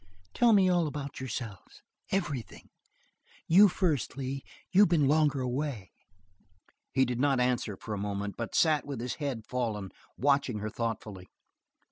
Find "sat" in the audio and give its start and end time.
8.55-8.83